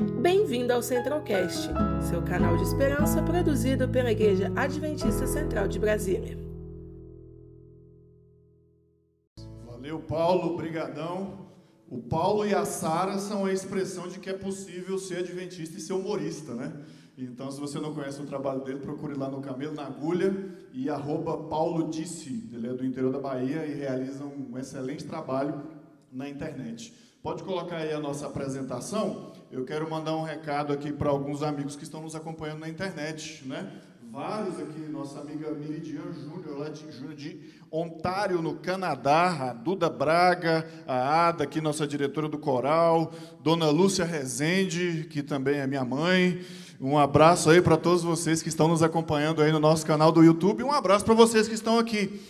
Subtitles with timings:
[0.00, 1.68] Bem-vindo ao Centralcast,
[2.08, 6.38] seu canal de esperança produzido pela Igreja Adventista Central de Brasília.
[9.66, 11.46] Valeu, Paulo, brigadão.
[11.86, 15.80] O Paulo e a Sara são a expressão de que é possível ser adventista e
[15.80, 16.72] ser humorista, né?
[17.18, 20.34] Então, se você não conhece o trabalho dele, procure lá no Camelo na Agulha
[20.72, 22.48] e arroba Paulo Disse.
[22.50, 25.60] Ele é do interior da Bahia e realiza um excelente trabalho
[26.10, 26.94] na internet.
[27.22, 29.29] Pode colocar aí a nossa apresentação.
[29.52, 33.42] Eu quero mandar um recado aqui para alguns amigos que estão nos acompanhando na internet,
[33.44, 33.68] né?
[34.08, 36.84] Vários aqui, nossa amiga Miridian Júnior, lá de,
[37.16, 43.70] de Ontário, no Canadá, a Duda Braga, a Ada, aqui, nossa diretora do coral, Dona
[43.70, 46.44] Lúcia Rezende, que também é minha mãe.
[46.80, 50.22] Um abraço aí para todos vocês que estão nos acompanhando aí no nosso canal do
[50.22, 50.62] YouTube.
[50.62, 52.20] Um abraço para vocês que estão aqui.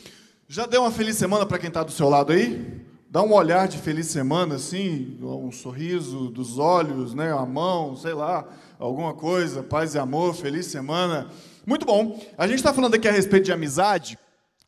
[0.48, 2.89] Já deu uma feliz semana para quem está do seu lado aí?
[3.12, 8.14] Dá um olhar de feliz semana, assim, um sorriso dos olhos, né, a mão, sei
[8.14, 11.28] lá, alguma coisa, paz e amor, feliz semana.
[11.66, 12.24] Muito bom.
[12.38, 14.16] A gente está falando aqui a respeito de amizade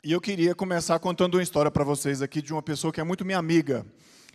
[0.03, 3.03] e eu queria começar contando uma história para vocês aqui de uma pessoa que é
[3.05, 3.85] muito minha amiga.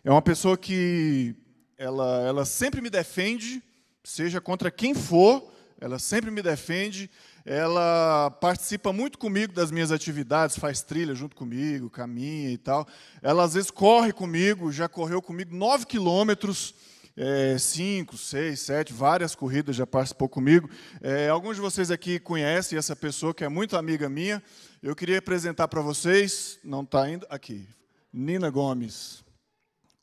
[0.02, 1.36] É uma pessoa que
[1.76, 3.62] ela, ela sempre me defende,
[4.02, 7.10] seja contra quem for, ela sempre me defende.
[7.50, 12.86] Ela participa muito comigo das minhas atividades, faz trilha junto comigo, caminha e tal.
[13.22, 16.74] Ela às vezes corre comigo, já correu comigo nove quilômetros,
[17.16, 20.68] é, cinco, seis, sete, várias corridas já participou comigo.
[21.00, 24.42] É, alguns de vocês aqui conhecem essa pessoa que é muito amiga minha.
[24.82, 27.66] Eu queria apresentar para vocês, não está ainda, aqui,
[28.12, 29.24] Nina Gomes.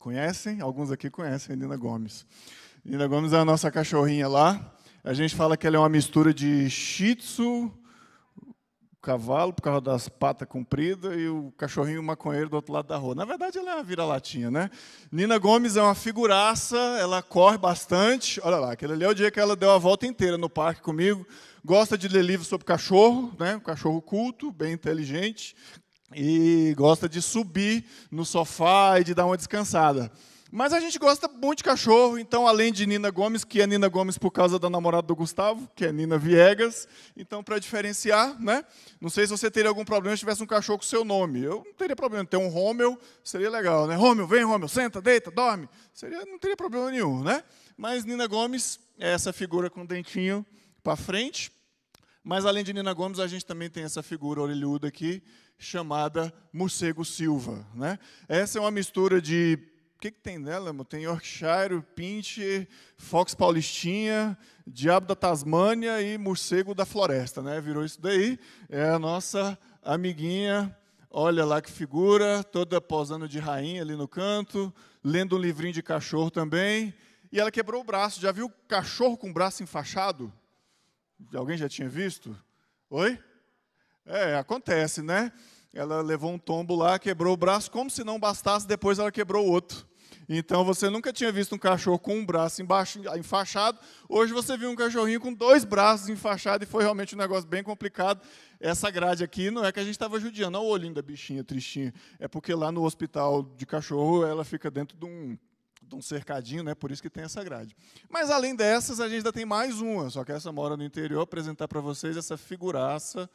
[0.00, 0.60] Conhecem?
[0.60, 2.26] Alguns aqui conhecem a Nina Gomes.
[2.84, 4.75] Nina Gomes é a nossa cachorrinha lá.
[5.06, 7.72] A gente fala que ela é uma mistura de shih tzu,
[9.00, 13.14] cavalo, por causa das patas compridas, e o cachorrinho maconheiro do outro lado da rua.
[13.14, 14.68] Na verdade, ela é uma vira-latinha, né?
[15.12, 18.40] Nina Gomes é uma figuraça, ela corre bastante.
[18.42, 20.82] Olha lá, aquele ali é o dia que ela deu a volta inteira no parque
[20.82, 21.24] comigo.
[21.64, 23.54] Gosta de ler livros sobre cachorro, né?
[23.54, 25.54] Um cachorro culto, bem inteligente.
[26.16, 30.10] E gosta de subir no sofá e de dar uma descansada.
[30.50, 33.88] Mas a gente gosta muito de cachorro, então, além de Nina Gomes, que é Nina
[33.88, 36.86] Gomes por causa da namorada do Gustavo, que é Nina Viegas,
[37.16, 38.64] então, para diferenciar, né?
[39.00, 41.42] Não sei se você teria algum problema se tivesse um cachorro com seu nome.
[41.42, 43.96] Eu não teria problema ter um Romeu, seria legal, né?
[43.96, 45.68] Romeu, vem, Romeu, senta, deita, dorme.
[45.92, 47.42] Seria, não teria problema nenhum, né?
[47.76, 50.46] Mas Nina Gomes é essa figura com o dentinho
[50.82, 51.50] para frente.
[52.22, 55.22] Mas, além de Nina Gomes, a gente também tem essa figura orelhuda aqui,
[55.58, 57.66] chamada Morcego Silva.
[57.74, 57.98] Né?
[58.28, 59.58] Essa é uma mistura de
[59.96, 60.74] o que, que tem nela?
[60.84, 62.68] Tem Yorkshire, Pincher,
[62.98, 64.36] Fox Paulistinha,
[64.66, 67.58] Diabo da Tasmânia e Morcego da Floresta, né?
[67.62, 68.38] Virou isso daí.
[68.68, 70.76] É a nossa amiguinha,
[71.10, 75.82] olha lá que figura, toda posando de rainha ali no canto, lendo um livrinho de
[75.82, 76.92] cachorro também.
[77.32, 78.20] E ela quebrou o braço.
[78.20, 80.30] Já viu cachorro com o braço enfaixado?
[81.34, 82.36] Alguém já tinha visto?
[82.90, 83.18] Oi?
[84.04, 85.32] É, acontece, né?
[85.76, 89.46] Ela levou um tombo lá, quebrou o braço, como se não bastasse, depois ela quebrou
[89.46, 89.86] o outro.
[90.28, 93.78] Então você nunca tinha visto um cachorro com um braço embaixo, enfaixado,
[94.08, 97.62] hoje você viu um cachorrinho com dois braços enfaixados e foi realmente um negócio bem
[97.62, 98.20] complicado.
[98.58, 101.44] Essa grade aqui não é que a gente estava judiando, olha o olhinho da bichinha,
[101.44, 105.38] tristinha, é porque lá no hospital de cachorro ela fica dentro de um,
[105.82, 106.74] de um cercadinho, né?
[106.74, 107.76] por isso que tem essa grade.
[108.08, 111.20] Mas além dessas, a gente ainda tem mais uma, só que essa mora no interior,
[111.20, 113.30] apresentar para vocês essa figuraça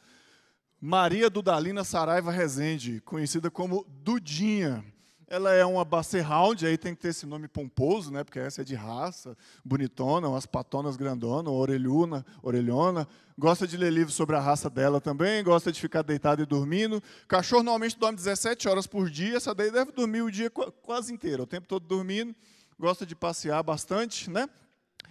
[0.84, 4.84] Maria Dudalina Saraiva Rezende, conhecida como Dudinha.
[5.28, 8.24] Ela é uma Basset Hound, aí tem que ter esse nome pomposo, né?
[8.24, 13.06] Porque essa é de raça, bonitona, umas patonas grandonas, orelhuna, orelhona.
[13.38, 17.00] Gosta de ler livros sobre a raça dela também, gosta de ficar deitada e dormindo.
[17.28, 21.44] Cachorro normalmente dorme 17 horas por dia, essa daí deve dormir o dia quase inteiro,
[21.44, 22.34] o tempo todo dormindo.
[22.76, 24.48] Gosta de passear bastante, né?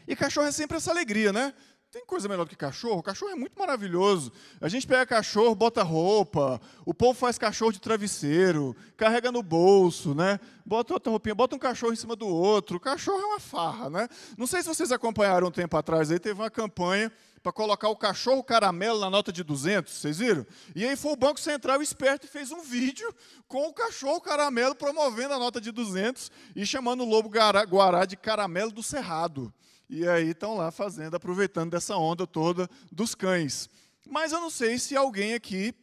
[0.05, 1.53] E cachorro é sempre essa alegria, né?
[1.91, 3.03] Tem coisa melhor do que cachorro?
[3.03, 4.31] Cachorro é muito maravilhoso.
[4.61, 10.15] A gente pega cachorro, bota roupa, o povo faz cachorro de travesseiro, carrega no bolso,
[10.15, 10.39] né?
[10.65, 12.77] Bota outra roupinha, bota um cachorro em cima do outro.
[12.77, 14.07] O cachorro é uma farra, né?
[14.37, 17.11] Não sei se vocês acompanharam um tempo atrás aí, teve uma campanha
[17.43, 20.47] para colocar o cachorro caramelo na nota de 200, vocês viram?
[20.73, 23.13] E aí foi o Banco Central esperto e fez um vídeo
[23.49, 28.15] com o cachorro caramelo promovendo a nota de 200 e chamando o lobo guará de
[28.15, 29.53] caramelo do cerrado.
[29.93, 33.69] E aí estão lá fazendo, aproveitando dessa onda toda dos cães.
[34.09, 35.75] Mas eu não sei se alguém aqui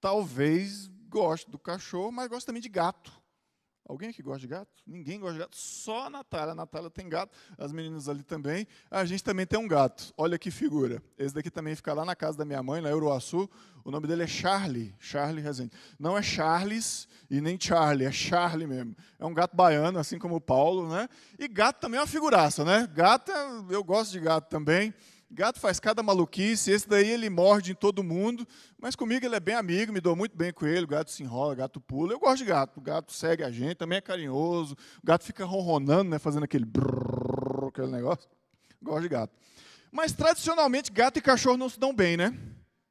[0.00, 3.12] talvez goste do cachorro, mas gosta também de gato.
[3.88, 4.68] Alguém aqui gosta de gato?
[4.84, 6.52] Ninguém gosta de gato, só a Natália.
[6.52, 8.66] A Natália tem gato, as meninas ali também.
[8.90, 10.12] A gente também tem um gato.
[10.16, 11.00] Olha que figura.
[11.16, 13.48] Esse daqui também fica lá na casa da minha mãe, na Euroaçu.
[13.84, 15.70] O nome dele é Charlie, Charlie Rezende.
[16.00, 18.96] Não é Charles e nem Charlie, é Charlie mesmo.
[19.20, 21.08] É um gato baiano, assim como o Paulo, né?
[21.38, 22.88] E gato também é uma figuraça, né?
[22.92, 23.30] Gato,
[23.70, 24.92] eu gosto de gato também.
[25.30, 28.46] Gato faz cada maluquice, esse daí ele morde em todo mundo,
[28.78, 31.22] mas comigo ele é bem amigo, me dou muito bem com ele, o gato se
[31.22, 32.12] enrola, o gato pula.
[32.12, 35.44] Eu gosto de gato, o gato segue a gente, também é carinhoso, o gato fica
[35.44, 38.28] ronronando, né, fazendo aquele brrr, aquele negócio.
[38.80, 39.32] Gosto de gato.
[39.90, 42.38] Mas tradicionalmente gato e cachorro não se dão bem, né?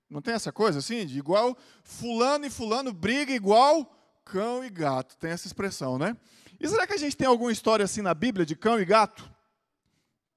[0.10, 1.06] Não tem essa coisa assim?
[1.06, 3.92] De igual fulano e fulano briga igual
[4.26, 5.16] cão e gato.
[5.18, 6.18] Tem essa expressão, né?
[6.60, 9.30] E será que a gente tem alguma história assim na Bíblia de cão e gato?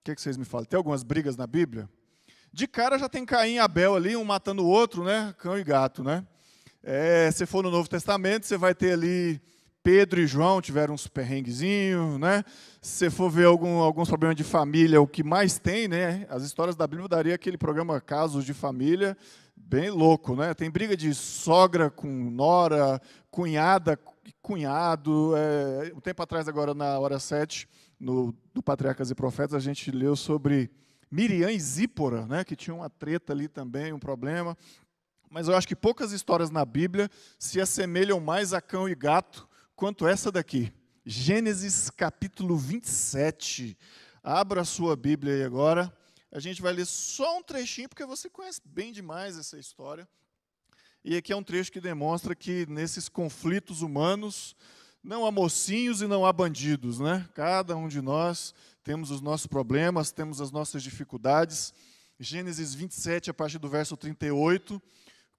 [0.08, 0.64] Que, que vocês me falam?
[0.64, 1.88] Tem algumas brigas na Bíblia?
[2.50, 5.34] De cara já tem Caim e Abel ali, um matando o outro, né?
[5.38, 6.24] Cão e gato, né?
[6.82, 9.40] É, se for no Novo Testamento, você vai ter ali
[9.82, 12.42] Pedro e João tiveram uns perrenguezinhos, né?
[12.80, 16.26] Se for ver algum, alguns problemas de família, o que mais tem, né?
[16.30, 19.14] As histórias da Bíblia daria aquele programa Casos de Família,
[19.54, 20.54] bem louco, né?
[20.54, 22.98] Tem briga de sogra com nora,
[23.30, 23.98] cunhada,
[24.40, 25.34] cunhado.
[25.36, 27.68] É, um tempo atrás, agora na hora 7,
[27.98, 30.70] no, do Patriarcas e Profetas, a gente leu sobre
[31.10, 34.56] Miriam e Zípora, né, que tinha uma treta ali também, um problema.
[35.30, 39.48] Mas eu acho que poucas histórias na Bíblia se assemelham mais a cão e gato
[39.74, 40.72] quanto essa daqui.
[41.04, 43.76] Gênesis capítulo 27.
[44.22, 45.92] Abra a sua Bíblia aí agora.
[46.30, 50.06] A gente vai ler só um trechinho, porque você conhece bem demais essa história.
[51.02, 54.54] E aqui é um trecho que demonstra que nesses conflitos humanos,
[55.02, 57.28] não há mocinhos e não há bandidos, né?
[57.34, 61.72] Cada um de nós temos os nossos problemas, temos as nossas dificuldades.
[62.18, 64.82] Gênesis 27, a partir do verso 38,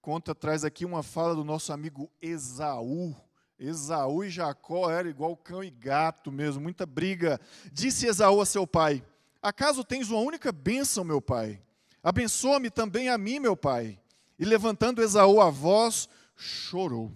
[0.00, 3.14] conta, traz aqui uma fala do nosso amigo Esaú.
[3.58, 7.38] Esaú e Jacó eram igual cão e gato mesmo, muita briga.
[7.70, 9.04] Disse Esaú a seu pai:
[9.42, 11.62] Acaso tens uma única bênção, meu pai?
[12.02, 14.00] Abençoa-me também a mim, meu pai.
[14.38, 17.12] E levantando Esaú a voz, chorou.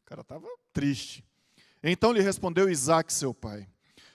[0.00, 1.27] O cara estava triste.
[1.82, 3.68] Então lhe respondeu Isaac, seu pai: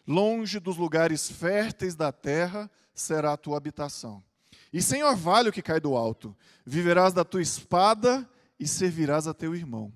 [0.07, 4.23] Longe dos lugares férteis da terra será a tua habitação.
[4.71, 8.27] E sem orvalho que cai do alto, viverás da tua espada
[8.59, 9.93] e servirás a teu irmão.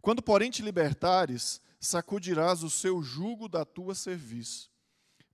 [0.00, 4.70] Quando, porém, te libertares, sacudirás o seu jugo da tua serviço.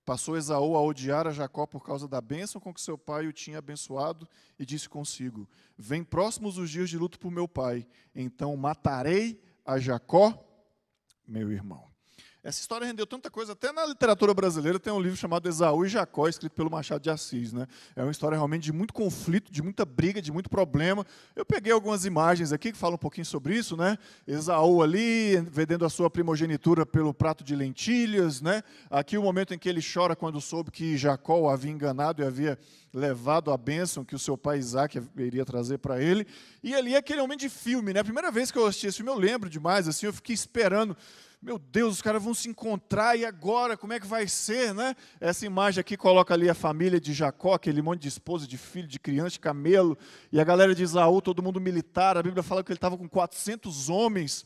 [0.05, 3.33] Passou Esaú a odiar a Jacó por causa da bênção com que seu pai o
[3.33, 4.27] tinha abençoado
[4.57, 7.85] e disse consigo: Vem próximos os dias de luto por meu pai,
[8.15, 10.46] então matarei a Jacó
[11.27, 11.91] meu irmão.
[12.47, 15.89] Essa história rendeu tanta coisa, até na literatura brasileira tem um livro chamado Esaú e
[15.89, 17.51] Jacó, escrito pelo Machado de Assis.
[17.51, 17.67] Né?
[17.93, 21.05] É uma história realmente de muito conflito, de muita briga, de muito problema.
[21.35, 23.75] Eu peguei algumas imagens aqui que falam um pouquinho sobre isso.
[23.75, 23.97] Né?
[24.25, 28.41] Esaú ali, vendendo a sua primogenitura pelo prato de lentilhas.
[28.41, 28.63] Né?
[28.89, 32.25] Aqui o momento em que ele chora quando soube que Jacó o havia enganado e
[32.25, 32.57] havia
[32.93, 36.25] levado a bênção que o seu pai Isaac iria trazer para ele.
[36.63, 37.91] E ali aquele momento de filme.
[37.91, 37.99] Né?
[37.99, 40.95] A primeira vez que eu assisti esse filme, eu lembro demais, assim, eu fiquei esperando
[41.41, 44.95] meu Deus, os caras vão se encontrar e agora, como é que vai ser, né?
[45.19, 48.87] Essa imagem aqui coloca ali a família de Jacó, aquele monte de esposa, de filho,
[48.87, 49.97] de criança, de camelo,
[50.31, 52.17] e a galera de Isaú, todo mundo militar.
[52.17, 54.45] A Bíblia fala que ele estava com 400 homens,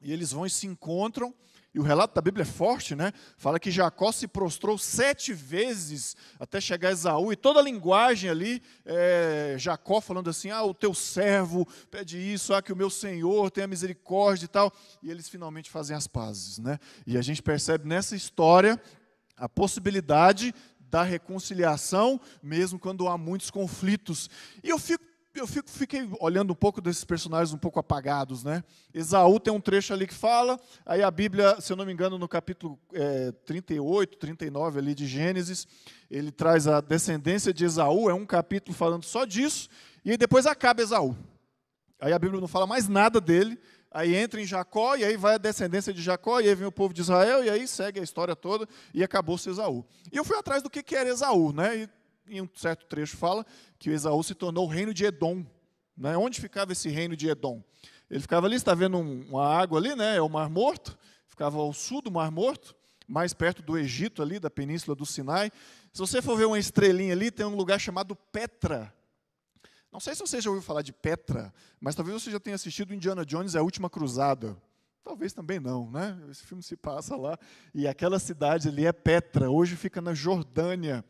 [0.00, 1.34] e eles vão e se encontram.
[1.74, 3.12] E o relato da Bíblia é forte, né?
[3.36, 8.30] Fala que Jacó se prostrou sete vezes até chegar a Esaú, e toda a linguagem
[8.30, 12.88] ali, é, Jacó falando assim: ah, o teu servo pede isso, ah, que o meu
[12.88, 14.72] senhor tenha misericórdia e tal.
[15.02, 16.78] E eles finalmente fazem as pazes, né?
[17.06, 18.80] E a gente percebe nessa história
[19.36, 24.30] a possibilidade da reconciliação, mesmo quando há muitos conflitos.
[24.64, 25.04] E eu fico
[25.38, 28.62] eu fico, fiquei olhando um pouco desses personagens um pouco apagados, né?
[28.92, 32.18] Esaú tem um trecho ali que fala, aí a Bíblia, se eu não me engano,
[32.18, 35.66] no capítulo é, 38, 39 ali de Gênesis,
[36.10, 39.68] ele traz a descendência de Esaú, é um capítulo falando só disso,
[40.04, 41.16] e depois acaba Esaú.
[42.00, 43.58] Aí a Bíblia não fala mais nada dele,
[43.90, 46.72] aí entra em Jacó, e aí vai a descendência de Jacó, e aí vem o
[46.72, 49.84] povo de Israel, e aí segue a história toda, e acabou-se Esaú.
[50.12, 51.76] E eu fui atrás do que, que era Esaú, né?
[51.76, 51.97] E
[52.30, 53.44] em um certo trecho fala
[53.78, 55.44] que Esaú se tornou o reino de Edom.
[55.96, 56.16] Né?
[56.16, 57.62] Onde ficava esse reino de Edom?
[58.10, 60.16] Ele ficava ali, está vendo uma água ali, né?
[60.16, 62.74] é o Mar Morto, ficava ao sul do Mar Morto,
[63.06, 65.50] mais perto do Egito ali, da península do Sinai.
[65.92, 68.92] Se você for ver uma estrelinha ali, tem um lugar chamado Petra.
[69.90, 72.94] Não sei se você já ouviu falar de Petra, mas talvez você já tenha assistido
[72.94, 74.56] Indiana Jones A Última Cruzada.
[75.02, 76.18] Talvez também não, né?
[76.30, 77.38] Esse filme se passa lá.
[77.74, 81.02] E aquela cidade ali é Petra, hoje fica na Jordânia.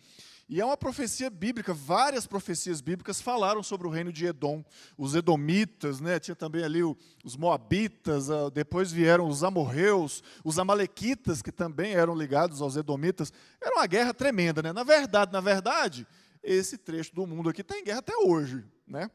[0.49, 4.64] E é uma profecia bíblica, várias profecias bíblicas falaram sobre o reino de Edom.
[4.97, 6.19] Os edomitas, né?
[6.19, 12.14] tinha também ali os moabitas, ah, depois vieram os amorreus, os amalequitas, que também eram
[12.14, 13.31] ligados aos edomitas.
[13.61, 14.62] Era uma guerra tremenda.
[14.62, 14.73] Né?
[14.73, 16.07] Na verdade, na verdade,
[16.43, 18.64] esse trecho do mundo aqui está em guerra até hoje.
[18.87, 19.11] Né?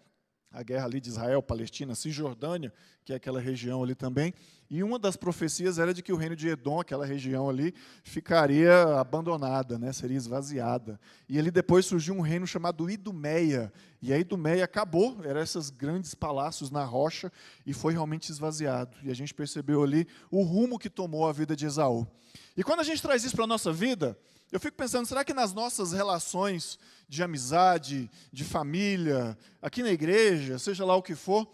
[0.53, 2.71] A guerra ali de Israel, Palestina, Cisjordânia,
[3.03, 4.33] que é aquela região ali também.
[4.69, 8.99] E uma das profecias era de que o reino de Edom, aquela região ali, ficaria
[8.99, 10.99] abandonada, né, seria esvaziada.
[11.27, 13.73] E ali depois surgiu um reino chamado Idumeia.
[13.99, 17.31] E a Idumeia acabou, eram esses grandes palácios na rocha,
[17.65, 18.95] e foi realmente esvaziado.
[19.03, 22.07] E a gente percebeu ali o rumo que tomou a vida de Esaú.
[22.55, 24.17] E quando a gente traz isso para a nossa vida,
[24.53, 26.77] eu fico pensando, será que nas nossas relações
[27.09, 31.47] de amizade, de família, aqui na igreja, seja lá o que for,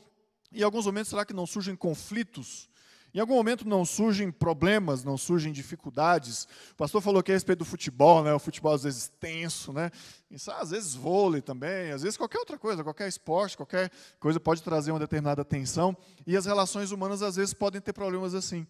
[0.52, 2.70] em alguns momentos será que não surgem conflitos?
[3.14, 6.44] Em algum momento não surgem problemas, não surgem dificuldades.
[6.72, 8.34] O pastor falou aqui a respeito do futebol, né?
[8.34, 9.90] O futebol às vezes tenso, né?
[10.30, 13.90] Isso, às vezes vôlei também, às vezes qualquer outra coisa, qualquer esporte, qualquer
[14.20, 15.96] coisa pode trazer uma determinada tensão.
[16.28, 18.68] E as relações humanas às vezes podem ter problemas assim.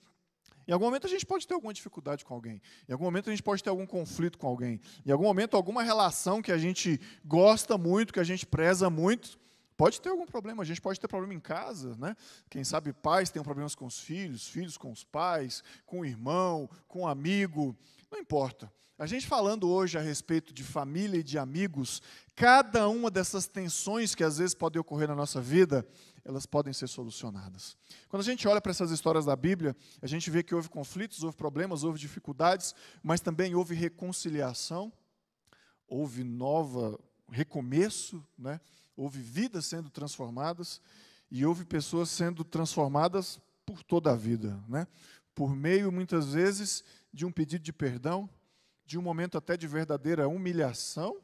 [0.70, 2.62] Em algum momento a gente pode ter alguma dificuldade com alguém.
[2.88, 4.80] Em algum momento a gente pode ter algum conflito com alguém.
[5.04, 9.40] Em algum momento alguma relação que a gente gosta muito, que a gente preza muito,
[9.76, 10.62] pode ter algum problema.
[10.62, 12.16] A gente pode ter problema em casa, né?
[12.52, 16.70] Quem sabe pais têm problemas com os filhos, filhos com os pais, com o irmão,
[16.88, 17.76] com o amigo.
[18.12, 18.72] Não importa.
[19.00, 22.02] A gente falando hoje a respeito de família e de amigos,
[22.36, 25.88] cada uma dessas tensões que às vezes podem ocorrer na nossa vida,
[26.24, 27.78] elas podem ser solucionadas.
[28.08, 31.24] Quando a gente olha para essas histórias da Bíblia, a gente vê que houve conflitos,
[31.24, 34.92] houve problemas, houve dificuldades, mas também houve reconciliação,
[35.88, 37.00] houve nova
[37.32, 38.60] recomeço, né?
[38.96, 40.82] houve vidas sendo transformadas
[41.32, 44.88] e houve pessoas sendo transformadas por toda a vida, né?
[45.34, 46.84] por meio, muitas vezes,
[47.14, 48.30] de um pedido de perdão,
[48.86, 51.22] de um momento até de verdadeira humilhação,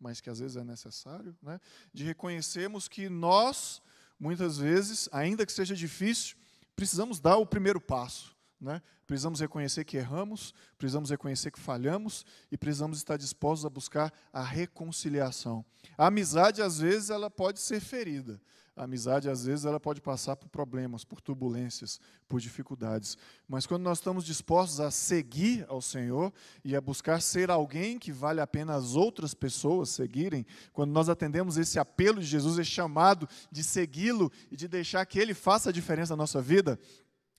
[0.00, 1.60] mas que às vezes é necessário, né?
[1.92, 3.80] de reconhecermos que nós
[4.22, 6.36] muitas vezes, ainda que seja difícil,
[6.76, 8.36] precisamos dar o primeiro passo.
[8.60, 8.80] Né?
[9.04, 14.40] Precisamos reconhecer que erramos, precisamos reconhecer que falhamos e precisamos estar dispostos a buscar a
[14.40, 15.64] reconciliação.
[15.98, 18.40] A amizade, às vezes, ela pode ser ferida,
[18.74, 23.18] a amizade, às vezes, ela pode passar por problemas, por turbulências, por dificuldades.
[23.46, 26.32] Mas quando nós estamos dispostos a seguir ao Senhor
[26.64, 31.10] e a buscar ser alguém que vale a pena as outras pessoas seguirem, quando nós
[31.10, 35.68] atendemos esse apelo de Jesus, esse chamado de segui-lo e de deixar que ele faça
[35.68, 36.80] a diferença na nossa vida,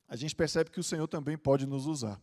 [0.08, 2.22] a gente percebe que o Senhor também pode nos usar.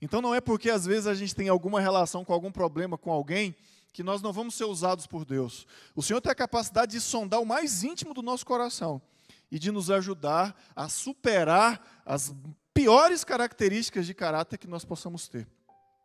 [0.00, 3.10] Então não é porque às vezes a gente tem alguma relação com algum problema com
[3.10, 3.56] alguém
[3.92, 5.66] que nós não vamos ser usados por Deus.
[5.94, 9.02] O Senhor tem a capacidade de sondar o mais íntimo do nosso coração
[9.50, 12.34] e de nos ajudar a superar as
[12.72, 15.46] piores características de caráter que nós possamos ter.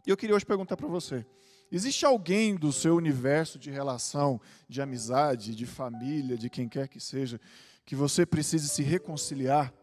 [0.05, 1.25] E eu queria hoje perguntar para você:
[1.71, 6.99] existe alguém do seu universo de relação, de amizade, de família, de quem quer que
[6.99, 7.39] seja,
[7.85, 9.73] que você precise se reconciliar,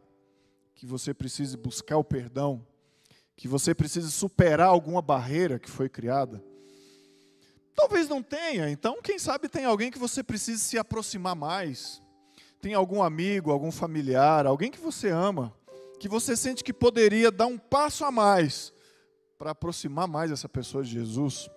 [0.74, 2.66] que você precise buscar o perdão,
[3.34, 6.44] que você precise superar alguma barreira que foi criada?
[7.74, 12.00] Talvez não tenha, então quem sabe tem alguém que você precise se aproximar mais.
[12.60, 15.52] Tem algum amigo, algum familiar, alguém que você ama,
[15.98, 18.72] que você sente que poderia dar um passo a mais
[19.36, 21.50] para aproximar mais essa pessoa de Jesus.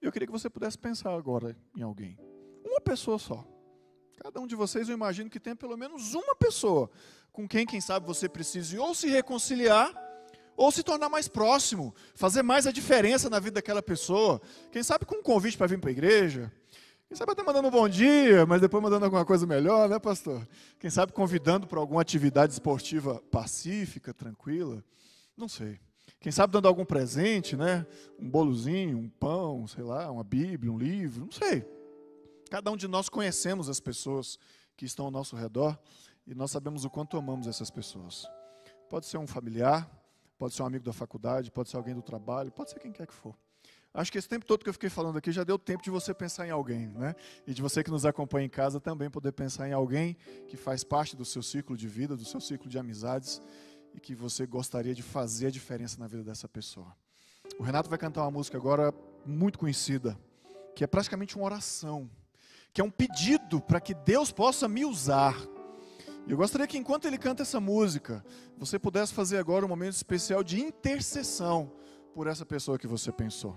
[0.00, 2.18] Eu queria que você pudesse pensar agora em alguém.
[2.64, 3.46] Uma pessoa só.
[4.22, 6.90] Cada um de vocês, eu imagino que tem pelo menos uma pessoa
[7.30, 9.92] com quem, quem sabe, você precise ou se reconciliar
[10.58, 14.42] ou se tornar mais próximo, fazer mais a diferença na vida daquela pessoa.
[14.72, 16.52] Quem sabe com um convite para vir para a igreja.
[17.06, 20.46] Quem sabe até mandando um bom dia, mas depois mandando alguma coisa melhor, né, pastor?
[20.80, 24.84] Quem sabe convidando para alguma atividade esportiva pacífica, tranquila.
[25.36, 25.78] Não sei.
[26.18, 27.86] Quem sabe dando algum presente, né?
[28.18, 31.64] Um bolozinho, um pão, sei lá, uma Bíblia, um livro, não sei.
[32.50, 34.40] Cada um de nós conhecemos as pessoas
[34.76, 35.78] que estão ao nosso redor
[36.26, 38.26] e nós sabemos o quanto amamos essas pessoas.
[38.90, 39.88] Pode ser um familiar,
[40.38, 43.06] Pode ser um amigo da faculdade, pode ser alguém do trabalho, pode ser quem quer
[43.06, 43.34] que for.
[43.92, 46.14] Acho que esse tempo todo que eu fiquei falando aqui já deu tempo de você
[46.14, 47.16] pensar em alguém, né?
[47.46, 50.16] E de você que nos acompanha em casa também poder pensar em alguém
[50.46, 53.40] que faz parte do seu ciclo de vida, do seu ciclo de amizades
[53.92, 56.94] e que você gostaria de fazer a diferença na vida dessa pessoa.
[57.58, 58.94] O Renato vai cantar uma música agora
[59.26, 60.16] muito conhecida,
[60.76, 62.08] que é praticamente uma oração,
[62.72, 65.34] que é um pedido para que Deus possa me usar
[66.28, 68.24] eu gostaria que enquanto ele canta essa música,
[68.56, 71.72] você pudesse fazer agora um momento especial de intercessão
[72.14, 73.56] por essa pessoa que você pensou.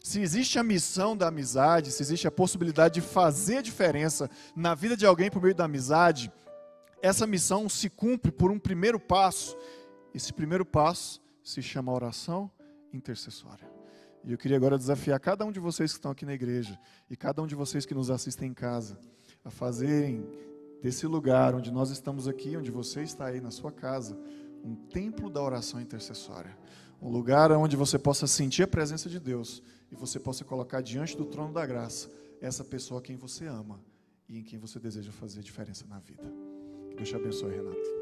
[0.00, 4.96] Se existe a missão da amizade, se existe a possibilidade de fazer diferença na vida
[4.96, 6.32] de alguém por meio da amizade,
[7.02, 9.56] essa missão se cumpre por um primeiro passo.
[10.14, 12.50] Esse primeiro passo se chama oração
[12.92, 13.68] intercessória.
[14.24, 16.78] E eu queria agora desafiar cada um de vocês que estão aqui na igreja
[17.10, 18.98] e cada um de vocês que nos assistem em casa
[19.44, 20.26] a fazerem
[20.80, 24.18] desse lugar onde nós estamos aqui, onde você está aí na sua casa,
[24.64, 26.56] um templo da oração intercessória.
[27.00, 31.16] Um lugar onde você possa sentir a presença de Deus e você possa colocar diante
[31.16, 33.80] do trono da graça essa pessoa a quem você ama
[34.28, 36.24] e em quem você deseja fazer diferença na vida.
[36.90, 37.97] Que Deus te abençoe, Renato.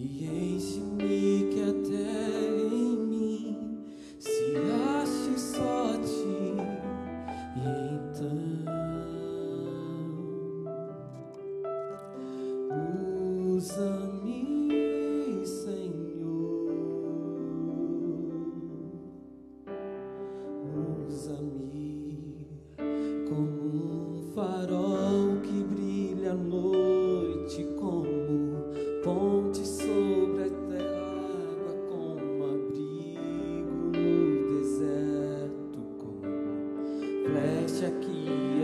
[0.00, 1.27] 一言一行。
[37.34, 38.57] Veste aqui.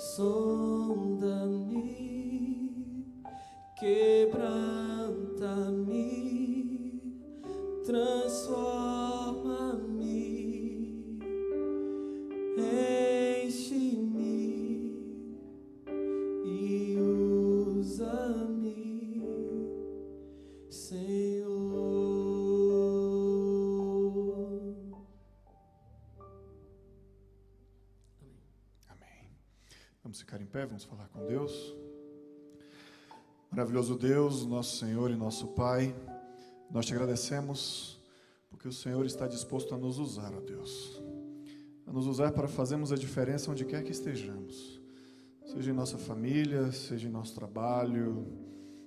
[0.00, 1.44] Vamos ficar
[8.24, 8.29] em
[30.50, 31.76] pé, vamos falar com Deus.
[33.52, 35.94] Maravilhoso Deus, nosso Senhor e nosso Pai,
[36.68, 38.00] nós te agradecemos
[38.50, 41.00] porque o Senhor está disposto a nos usar, ó Deus.
[41.86, 44.80] A nos usar para fazermos a diferença onde quer que estejamos.
[45.46, 48.26] Seja em nossa família, seja em nosso trabalho,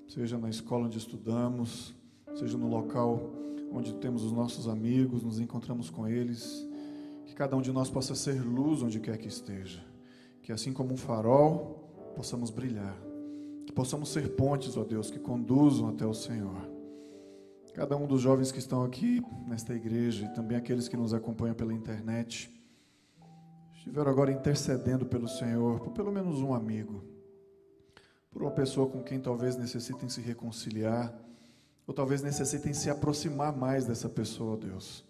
[0.05, 1.95] seja na escola onde estudamos,
[2.35, 3.31] seja no local
[3.71, 6.67] onde temos os nossos amigos, nos encontramos com eles.
[7.25, 9.92] Que cada um de nós possa ser luz onde quer que esteja.
[10.43, 12.95] Que assim como um farol, possamos brilhar.
[13.65, 16.69] Que possamos ser pontes, ó Deus, que conduzam até o Senhor.
[17.73, 21.55] Cada um dos jovens que estão aqui nesta igreja e também aqueles que nos acompanham
[21.55, 22.53] pela internet,
[23.73, 27.03] estiveram agora intercedendo pelo Senhor, por pelo menos um amigo,
[28.31, 31.11] por uma pessoa com quem talvez necessitem se reconciliar,
[31.87, 35.03] ou talvez necessitem se aproximar mais dessa pessoa, Deus,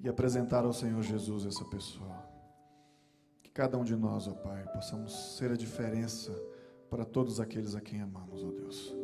[0.00, 2.27] e apresentar ao Senhor Jesus essa pessoa.
[3.58, 6.30] Cada um de nós, ó Pai, possamos ser a diferença
[6.88, 8.94] para todos aqueles a quem amamos, ó Deus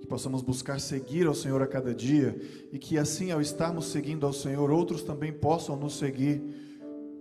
[0.00, 2.34] que possamos buscar seguir ao Senhor a cada dia
[2.72, 6.42] e que assim, ao estarmos seguindo ao Senhor, outros também possam nos seguir,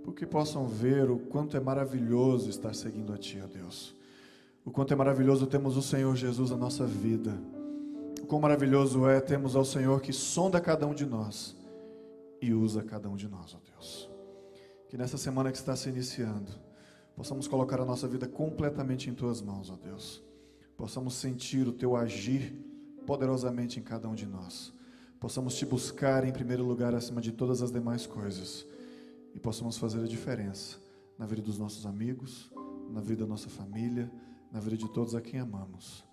[0.06, 3.94] porque possam ver o quanto é maravilhoso estar seguindo a Ti, ó Deus.
[4.64, 7.38] O quanto é maravilhoso temos o Senhor Jesus na nossa vida.
[8.22, 11.58] O quão maravilhoso é termos ao Senhor que sonda cada um de nós
[12.42, 14.10] e usa cada um de nós, ó Deus.
[14.88, 16.69] Que nessa semana que está se iniciando,
[17.20, 20.24] possamos colocar a nossa vida completamente em Tuas mãos, ó Deus.
[20.78, 22.54] Possamos sentir o Teu agir
[23.06, 24.74] poderosamente em cada um de nós.
[25.20, 28.66] Possamos te buscar em primeiro lugar acima de todas as demais coisas
[29.36, 30.78] e possamos fazer a diferença
[31.18, 32.50] na vida dos nossos amigos,
[32.90, 34.10] na vida da nossa família,
[34.50, 36.06] na vida de todos a quem amamos.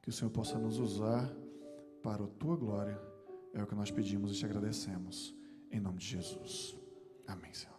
[0.00, 1.28] Que o Senhor possa nos usar
[2.00, 2.96] para a tua glória.
[3.52, 5.34] É o que nós pedimos e te agradecemos.
[5.68, 6.76] Em nome de Jesus.
[7.26, 7.73] Amém, Senhor.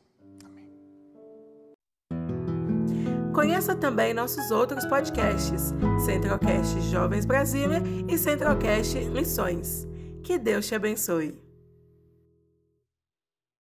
[3.46, 5.72] Conheça também nossos outros podcasts,
[6.04, 9.88] Centralcast Jovens Brasília e Centralcast Missões.
[10.24, 11.45] Que Deus te abençoe.